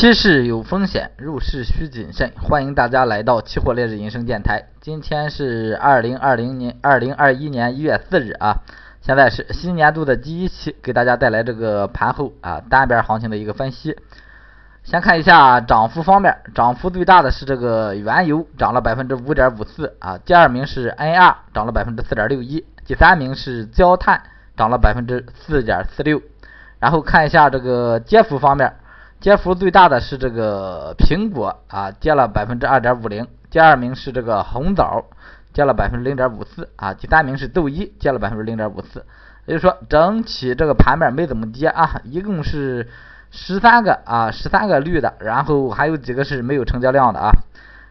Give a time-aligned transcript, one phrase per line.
[0.00, 2.32] 期市有风险，入市需谨慎。
[2.40, 4.64] 欢迎大家来到期货烈日银声电台。
[4.80, 8.62] 今天是二零二零年二零二一年一月四日啊，
[9.02, 13.94] 现在是新年度的第一期，给大家带来这个盘后啊单边行情的一个分析。
[14.84, 20.16] 先看一下涨幅方面，涨幅最大的是这个原油，涨了百分之五点五四啊。
[20.16, 22.64] 第二名是 NR，涨了百分之四点六一。
[22.86, 24.22] 第三名是焦炭，
[24.56, 26.22] 涨了百分之四点四六。
[26.78, 28.72] 然后看一下这个跌幅方面。
[29.20, 33.26] 跌幅最大的是这个苹果啊，跌了百分之二点五零。
[33.50, 35.04] 第二名是这个红枣，
[35.52, 36.94] 跌了百分之零点五四啊。
[36.94, 39.04] 第三名是豆一，跌了百分之零点五四。
[39.44, 42.88] 也就是说，整体这个盘面没怎么跌啊，一共是
[43.30, 47.30] 十三个啊，十三个绿的，然后还有几个是没有成交量的啊。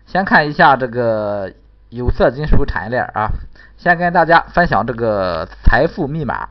[0.07, 1.53] 先看一下这个
[1.89, 3.29] 有色金属产业链啊，
[3.77, 6.49] 先跟大家分享这个财富密码，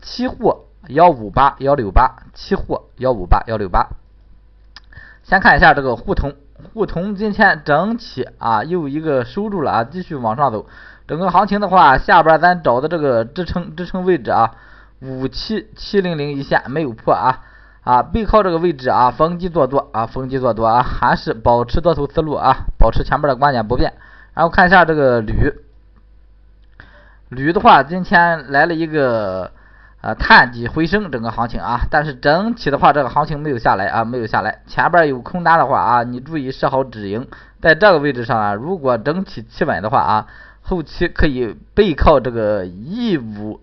[0.00, 3.88] 期货幺五八幺六八，期货幺五八幺六八。
[5.30, 6.34] 先看一下这个沪铜，
[6.74, 10.66] 沪铜今天整体啊又一个收住了啊，继续往上走。
[11.06, 14.56] 整个行情的话，下边咱找的这个支撑支撑位置啊，
[14.98, 17.44] 五七七零零一线没有破啊
[17.82, 23.92] 啊，背靠这个位置啊，逢低做多啊，逢低做多啊，还是保持多头思路啊，保持前面的观点不变。
[24.34, 25.54] 然后看一下这个铝，
[27.28, 29.52] 铝的话今天来了一个。
[30.00, 34.62] 啊，探底回升整个行情啊，但是整体的话，这个行情没有下来啊，没有下来。
[34.66, 37.28] 前边有空单的话啊，你注意设好止盈，
[37.60, 40.26] 在这个位置上啊，如果整体企稳的话啊，
[40.62, 43.60] 后期可以背靠这个一五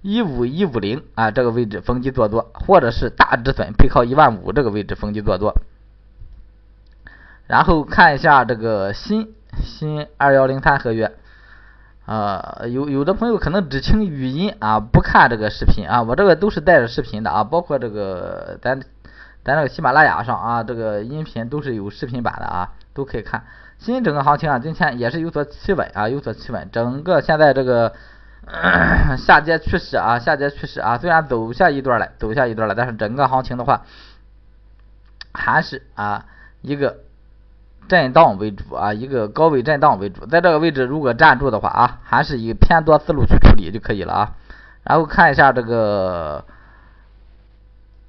[0.00, 5.54] 一五一五零啊这个位置逢低做多，或者是大止损背靠一万五这个位置逢低做多。
[7.46, 11.12] 然后看一下这个新新二幺零三合约。
[12.06, 16.02] 呃，有有的朋友可能只听语音啊，不看这个视频啊。
[16.02, 18.78] 我这个都是带着视频的啊，包括这个咱
[19.42, 23.44] 咱这个喜马拉雅上啊，这个音频都是有视频版的啊，都可以看。
[23.78, 26.68] 新整个行情啊，今天也是有所企稳啊，有所企稳。
[26.70, 27.94] 整个现在这个
[29.16, 33.80] 下跌趋势啊，下跌趋势啊，虽然走下一段了，走下一段了，但是整个行情的话，
[35.32, 36.26] 还是啊
[36.60, 37.03] 一个。
[37.88, 44.32] 震荡为主啊，一个高位震荡为主，在这个位置如果站住的话啊，还是以偏多思路去处理就可以了啊。
[44.82, 46.44] 然后看一下这个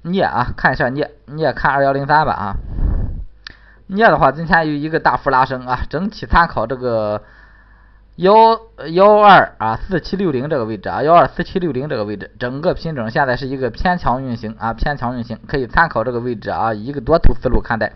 [0.02, 2.56] 镍啊，看一下镍，镍看二幺零三吧啊。
[3.88, 7.22] 镍的话，今天有一个大幅拉升啊，整体参考这个
[8.16, 17.92] 幺幺二啊四七六零这个位置啊，幺二四七六零这个位置，整个品种现在是一个偏强运行啊，偏强运行，可以参考这个位置啊，一个多头思路看待。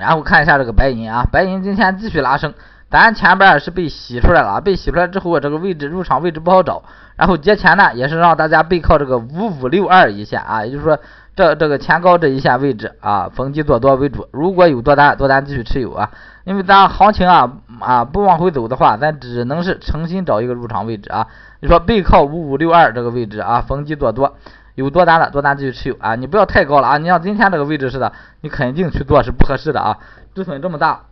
[0.00, 2.54] 然后看一下这个白银啊，白银今天继续拉升，
[2.90, 6.82] 咱前边是被洗出来了，被洗出来之后这个位置入场位置不好找，
[7.16, 10.98] 然后节前呢也是让大家背靠这个五五六二一线啊，也就是说
[11.36, 16.10] 这这个前高这一线位置啊，逢低做多为主，如果有多单多单继续持有啊，
[16.44, 21.26] 因为咱行情啊啊不往回走的话，咱只能是重新找一个入场位置啊，
[21.60, 24.36] 你说背靠五五六二这个位置啊，逢低做多。
[24.78, 26.98] 有多单的多单继续持有啊，你不要太高了啊！
[26.98, 28.12] 你像今天这个位置似的，
[28.42, 29.98] 你肯定去做是不合适的啊，
[30.36, 31.06] 止损这么大，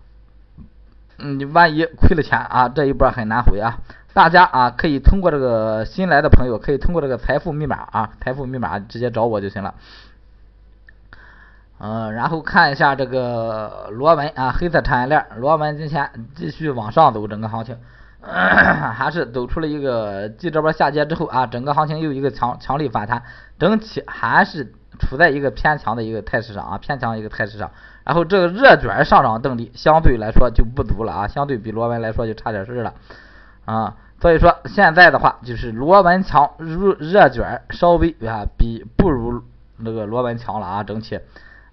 [1.19, 3.79] 嗯，你万一亏了钱啊，这一波很难回啊！
[4.15, 9.75] 大家啊，可以通过这个新来的朋友，可以通过这个财富密码啊，财富密码直接找我就行了。
[11.81, 17.77] 嗯，然后看一下这个螺纹啊，黑色产业链，螺纹今天继续往上走，整个行情。
[18.27, 23.23] 还是走出了一个继这波下跌之后啊，整个行情又一个强强力反弹，
[23.59, 27.71] 整体还是处在一个偏强的一个态势上啊，偏强一个态势上。
[28.05, 32.95] 然后这个热卷上涨动力相对来说就不足了啊，相对比螺纹来说就差点事儿了
[33.65, 33.97] 啊。
[34.21, 39.43] 所以说现在的话就是螺纹强，热热卷稍微啊比不如
[39.77, 41.21] 那个螺纹强了啊，整体。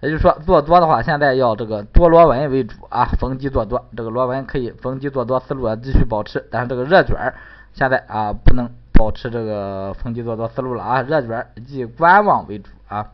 [0.04, 3.86] 也就是说，做多的话，现在要这个多螺纹为主啊，逢低做多。
[3.96, 6.46] 这个螺纹可以逢低做多思路啊，继续保持。
[6.52, 7.34] 但是这个热卷
[7.74, 13.12] 现在啊，不能保持这个逢低做多思路了啊，热卷以观望为主啊。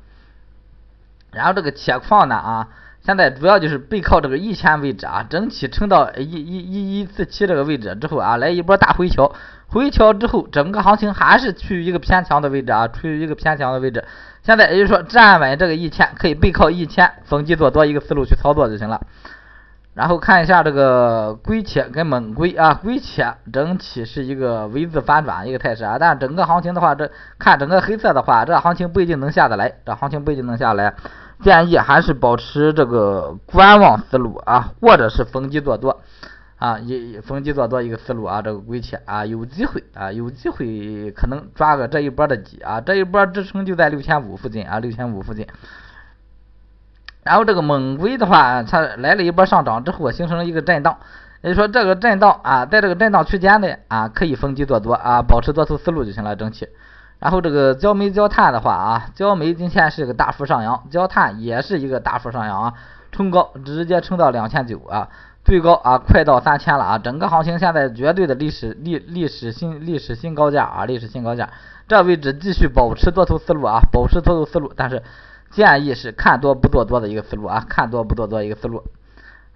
[1.32, 2.70] 然后这个铁矿呢啊，
[3.10, 9.34] 现在主要就是背靠这个一千位置啊，整体撑到一一一一四七这个位置之后啊，来一波大回调。
[9.66, 14.06] 回调之后，整个行情还是处于一个偏强的位置啊，处于一个偏强的位置。
[14.44, 19.02] 现在也就是说，站稳这个一千，可以背靠一千，逢低做多一个思路去操作就行了。
[19.96, 27.10] 然后看一下这个硅铁跟锰硅啊，硅铁整体是一个 V 字反转一个态势啊，但整个行情的话，这
[27.40, 30.94] 看整个黑色的话，这行情不一定能下得来，这行情不一定能下来，
[31.42, 36.02] 建议还是保持这个观望思路啊，或者是逢低做多。
[36.58, 45.48] 啊，也逢低做多一个思路啊，这个硅铁啊，有机会啊，有机会可能抓个这一波的底啊，这一波支撑就在六千五附近啊，六千五附近。
[47.24, 50.98] 然后这个猛龟的话，它来了一波上涨之后，形成了一个震荡。
[51.42, 56.68] 也就说，这个震荡啊，在这个震荡区间内啊，可以逢低做多啊，保持多头思路就行了，整体。
[57.20, 62.74] 然后这个焦煤焦炭的话啊，焦煤今天是个大幅上扬，焦炭也是一个大幅上扬啊，
[63.12, 65.10] 冲高直接冲到两千九啊，
[65.44, 71.50] 最高啊快到三千了啊，整个行情现在绝对的历史历历史新历史新高价啊，历史新高价，
[71.90, 75.04] 这位置继续保持多头思路啊，保持多头思路，但是
[75.52, 78.84] 建议是看多不做多的一个思路啊，看多不做多一个思路。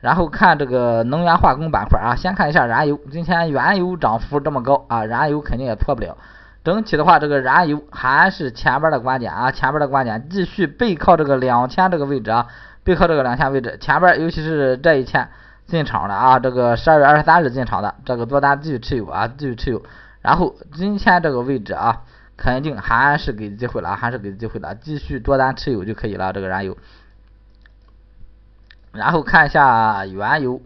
[0.01, 6.18] 然后看这个能源化工板块啊，先看一下燃油，今天原油涨幅这么高啊，燃油肯定也错不了。
[6.63, 12.48] 整体的话，这个燃油还是前边的观点啊，前边的观点继续背靠这个两千这个位置啊，
[12.83, 15.30] 背靠这个两千位置，前边尤其是这一天
[15.68, 19.83] 进场的啊，这个十二月二十三日进场的这个多单继续持有啊，继续持有。
[20.21, 22.04] 然后今天这个位置啊，
[22.38, 26.77] 肯定还是给机会了，还是给机会了，继续多单持有就可以了，这个燃油。
[28.94, 30.62] 然后看一下原油，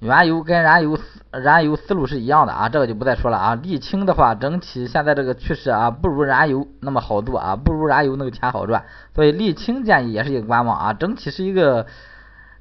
[0.00, 0.98] 原油跟燃油
[1.30, 3.56] 燃油思路是一样的啊，这个就不再说了啊。
[3.56, 8.84] 沥青的话，整体现在这个趋势啊，不如燃油那么好做啊，不如燃油那个钱好赚，
[9.14, 10.92] 所以沥青建议也是一个观望啊。
[10.92, 11.86] 整体是一个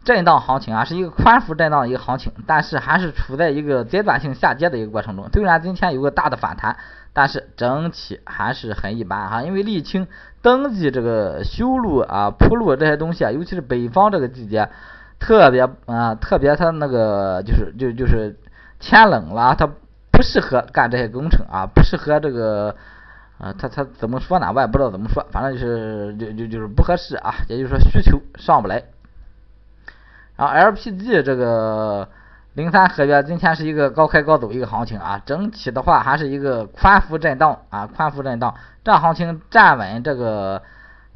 [0.04, 5.30] 震荡行情啊，是一个宽幅震荡的一个行情，但是还是处在一个阶段性下跌的一个过程中。
[5.32, 6.78] 虽然今天有个大的反弹，
[7.14, 10.08] 但是整体还是很一般哈，因为沥青。
[10.40, 14.70] 登记这个修路啊、铺路这些东西啊，尤其是北方这个季节，
[15.20, 18.38] 特别啊，特别它那个就是就就是
[18.80, 19.68] 天冷了，它
[20.12, 22.76] 不适合干这些工程啊，不适合这个
[23.38, 24.52] 啊，它它怎么说呢？
[24.56, 28.84] 我也不知道怎么说，反正就是就就就是不合适啊，也就是说需求上不来。
[30.36, 32.08] 然后 LPG 这个。
[32.54, 40.64] 零三合约今天是一个高开高走一个行情啊，整体的话还是一个宽幅震荡啊，宽幅震荡，这行情站稳这个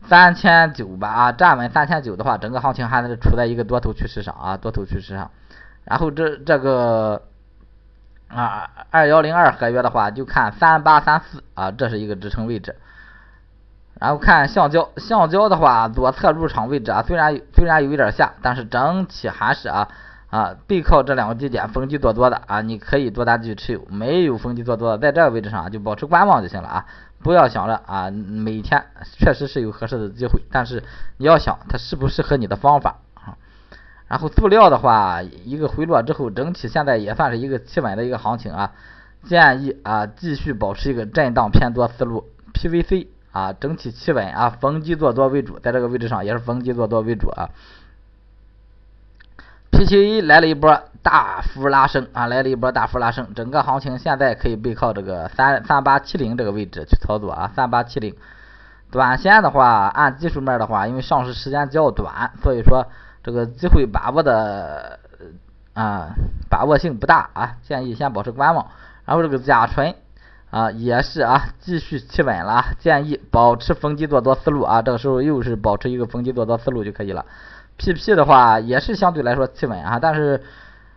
[0.07, 5.31] 三千九吧啊，站稳三千九的话，整个行情还是处在一个多头趋势上啊，多头趋势上。
[5.83, 7.21] 然后这这个
[8.27, 12.75] 啊二幺零二合约的话，就看三八三四啊，这是一个支撑位置。
[13.99, 19.87] 然后看橡胶，橡胶的话左侧入场位置啊，虽然虽然有一点下，但是整体还是啊。
[20.31, 26.85] 啊，背靠这两个低点逢低做多的啊，你可以多单继续持有；没有逢低做多的，在这个位置上就保持观望就行了啊，
[27.23, 28.85] 不要想着啊，每天
[29.17, 30.83] 确实是有合适的机会，但是
[31.17, 33.37] 你要想它适不适合你的方法啊。
[34.07, 38.73] 然后塑料的话，一个回落之后，整体现在也算是一个企稳的一个行情啊，
[39.23, 42.27] 建议啊继续保持一个震荡偏多思路。
[42.53, 47.49] PVC 啊，整体企稳啊，逢低做多为主，在这个位置上也是逢低做多为主啊。
[49.71, 58.15] PTA 来了一波大幅拉升啊，来了一波大幅拉升，整个行情现在可以背靠这个三三八七零这个位置去操作啊，三八七零。
[58.91, 62.85] 短线的话，按技术面的话，因为上市时间较短，所以说
[63.23, 64.99] 这个机会把握的
[65.73, 66.09] 啊
[66.49, 68.67] 把握性不大啊，建议先保持观望。
[69.05, 69.95] 然后这个甲醇
[70.49, 77.25] 啊也是啊继续企稳了，建议保持逢低做多思路啊，这个时候又是保持一个逢低做多思路就可以了。
[77.77, 80.43] PP 的话也是相对来说企稳啊，但是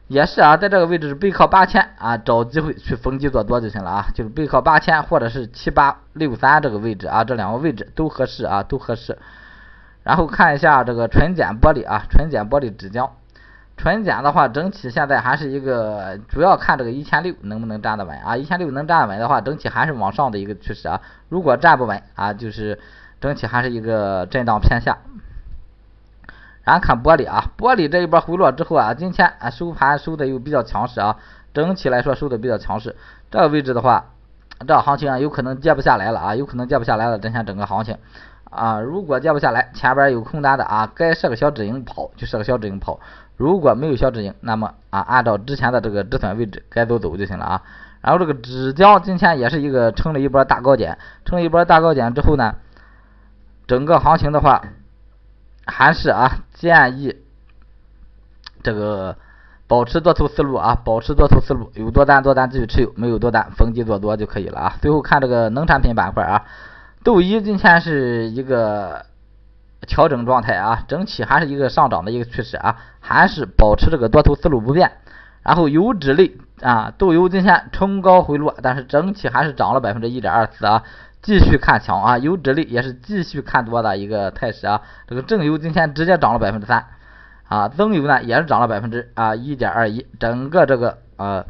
[0.07, 9.19] 也是啊，在这个位置是背靠八千啊，找机会去逢低做多就行了啊，就是背靠八千或者是七八六三这个位置啊，这两个位置都合适啊，都合适。
[10.03, 13.09] 然后看一下这个纯碱玻璃啊，纯碱玻璃纸浆，
[13.79, 21.01] 纯碱的话整体现在还是一个主要看这个一千六能不能站得稳啊，一千六能站稳的话，整体还是往上的一个趋势啊，
[21.31, 22.79] 如果站不稳啊，就是
[23.23, 24.99] 整体还是一个震荡偏下。
[26.65, 31.17] 然后看玻璃啊，玻璃这一波回落之后啊，今天啊收盘收的又比较强势啊，
[31.53, 32.97] 整体来说收的比较强势。
[33.31, 34.07] 这个位置的话，
[34.67, 37.19] 这行情啊有可能接不下来了啊，有可能接不下来了。
[37.19, 37.99] 今天整个行情
[38.51, 42.99] 啊，如果接不下来，前边有空单的啊，该设个小止盈跑就设个小止盈跑。
[43.37, 47.63] 如果没有小止盈，那么啊按照之前的这个止损位置该走走就行了啊。
[48.01, 52.55] 然后这个纸浆今天也是一个撑了一波大高点，撑了一波大高点之后呢，
[53.67, 54.63] 整个行情的话。
[55.67, 57.17] 还是啊，建议
[58.63, 59.17] 这个
[59.67, 64.77] 保持多头思路啊，保持多头思路，有多单多单继续持有，没有多单逢低做多就可以了啊。
[64.81, 66.45] 最后看这个农产品板块啊，
[67.03, 69.07] 豆一今天是一个
[69.87, 74.93] 调整状态啊，整体还是一个上涨的一个趋势啊，还是保持这个多头思路不变。
[75.43, 80.85] 然后油脂类啊，豆油今天冲高回落，但是整体还是涨了百分之一点二四啊。
[81.25, 84.83] 继续看强啊，油脂类也是继续看多的一个态势啊。
[85.09, 86.85] 这个正油今天直接涨了百分之三
[87.49, 91.47] 啊，增油呢也是涨了百分之啊一点二一，整个这个呃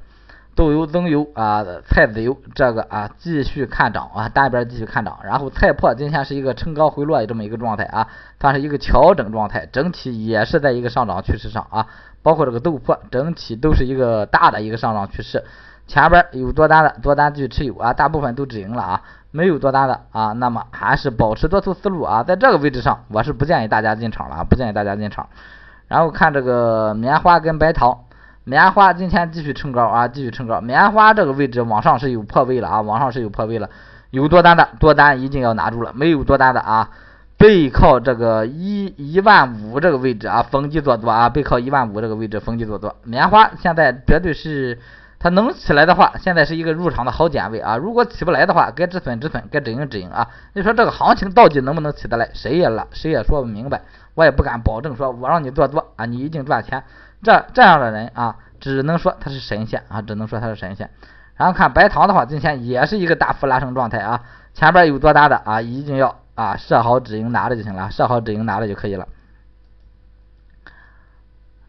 [0.55, 5.19] 豆油、增油啊、菜籽油这个啊继续看涨啊，单边继续看涨。
[5.25, 8.07] 然后菜粕今天是一个冲高回落的这么一个状态啊，
[8.41, 11.89] 算是一个调整状态，整体也是在一个上涨趋势上啊。
[12.23, 15.45] 包括这个豆粕，整体都是一个大的一个上涨趋势。
[15.87, 19.03] 前边有多单的多单继续持有啊，大部分都止盈了啊。
[19.31, 25.29] 没有多单的啊，那么还是保持多头思路啊，在这个位置上，我是不建议大家进场了啊，不建议大家进场。
[25.89, 27.99] 然后看这个棉花跟白糖。
[28.47, 30.61] 棉花今天继续冲高啊，继续冲高。
[30.61, 33.71] 棉花这个位置往上是有破位了啊，往上是有破位了。
[34.11, 36.91] 有多单的多单一定要拿住了，没有多单的啊，
[37.39, 42.95] 背靠这个一一万五这个位置啊，逢低做多啊，背靠一万五这个位置逢低做多。
[43.03, 44.79] 棉花现在绝对是
[45.25, 47.79] 它能起来的话，现在是一个入场的好点位啊。
[47.79, 50.29] 如果起不来的话，该止损止损，该止盈止盈啊。
[50.53, 52.29] 你说这个行情到底能不能起得来？
[52.35, 53.81] 谁也了，谁也说不明白。
[54.13, 56.85] 我也不敢保证说我让你做多啊，你一定赚钱。
[57.23, 60.91] 这这样的人啊，只能说他是神仙啊，只能说他是神仙。
[61.37, 64.21] 然后看白糖的话，今天也是一个大幅拉升状态啊，
[64.53, 69.09] 前边有多大的啊，一定要啊设好止盈拿着就行了，设好止盈拿着就可以了。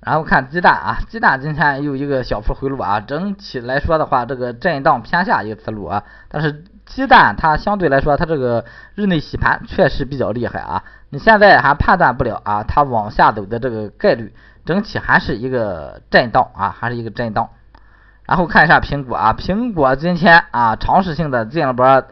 [0.05, 14.33] 然后看鸡蛋啊，鸡蛋今天又一个小幅回落啊，整体来说的话，这个震荡偏下一个思路啊，但是鸡蛋它相对来说，它这个日内洗盘确实比较厉害啊，你现在还判断不了啊，它往下走的这个概率。
[14.63, 17.49] 整体还是一个震荡啊，还是一个震荡。
[18.25, 22.03] 然后看一下苹果啊，苹果今天啊尝试性的进了波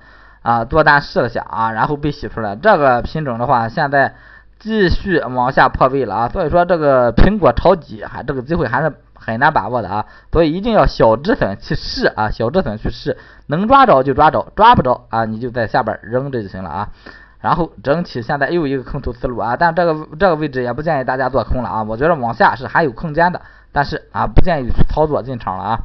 [0.44, 2.56] 啊多单试了下啊，然后被洗出来。
[2.56, 4.14] 这个品种的话，现在
[4.64, 13.18] 继续往下破位了啊，所以说这个苹果抄底还这个机会还是很难把握的啊，所以一定要小止损去试啊，小止损去试，
[13.48, 16.90] 能抓着就抓着，抓不着啊你就在下边扔着就行了啊。
[17.42, 23.42] 然后整体现在又一个空头思路啊，但这个这个位置也不建议大家做空了啊，我觉得往下是还有空间的，
[23.74, 25.80] 但是啊不建议操作进场了啊。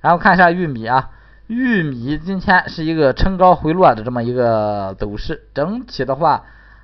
[0.00, 1.10] 然后看一下玉米啊，
[1.46, 6.42] 玉米今天是一个冲高回落的这么一个走势，整体的话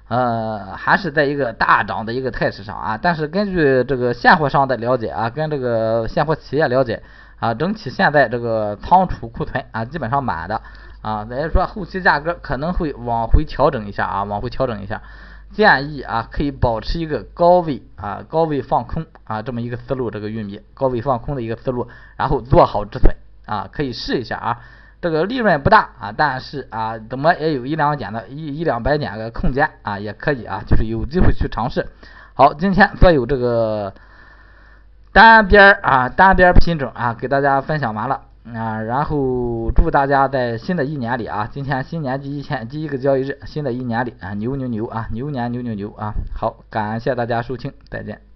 [0.09, 7.03] 呃还是在一个大涨的一个态势上啊，但是根据这个现货商的了解啊，跟这个现货企业了解
[7.39, 10.61] 啊，整体现在这个仓储库存啊基本上满的。
[11.03, 15.03] 啊，也就是说后期价格可能会往回调整一下啊，往回调整一下，
[15.53, 23.17] 建议啊可以保持一个高位啊高位放空啊这么一个思路，这个玉米高位放空的一个思路，然后做好止损
[23.47, 24.61] 啊，可以试一下啊，
[25.03, 31.89] 这个利润不大啊，但是啊怎么也有一两点的一一两百点的空间啊，也可以啊，就是有机会去尝试。
[32.35, 33.93] 好，今天所有这个
[35.13, 38.23] 单边啊单边品种啊给大家分享完了。
[38.55, 46.15] 啊，然后祝大家在新的一年里啊，今天新年第一天第一个交易日，新的一年里啊，牛牛牛啊，牛年牛牛牛啊！
[46.35, 48.32] 好，感谢大家收听，再见。